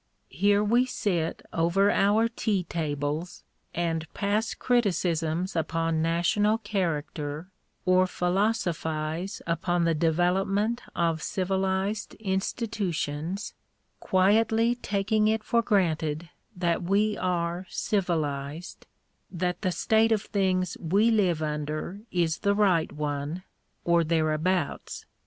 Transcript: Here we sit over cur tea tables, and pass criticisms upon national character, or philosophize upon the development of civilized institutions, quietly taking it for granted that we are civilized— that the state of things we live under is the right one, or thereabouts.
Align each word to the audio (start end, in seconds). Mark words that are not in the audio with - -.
Here 0.31 0.63
we 0.63 0.87
sit 0.87 1.43
over 1.53 1.91
cur 1.91 2.27
tea 2.29 2.63
tables, 2.63 3.43
and 3.75 4.11
pass 4.15 4.55
criticisms 4.55 5.55
upon 5.55 6.01
national 6.01 6.57
character, 6.57 7.51
or 7.85 8.07
philosophize 8.07 9.43
upon 9.45 9.83
the 9.83 9.93
development 9.93 10.81
of 10.95 11.21
civilized 11.21 12.15
institutions, 12.15 13.53
quietly 13.99 14.73
taking 14.73 15.27
it 15.27 15.43
for 15.43 15.61
granted 15.61 16.31
that 16.55 16.81
we 16.81 17.15
are 17.15 17.67
civilized— 17.69 18.87
that 19.31 19.61
the 19.61 19.71
state 19.71 20.11
of 20.11 20.23
things 20.23 20.75
we 20.79 21.11
live 21.11 21.43
under 21.43 21.99
is 22.11 22.39
the 22.39 22.55
right 22.55 22.91
one, 22.91 23.43
or 23.85 24.03
thereabouts. 24.03 25.05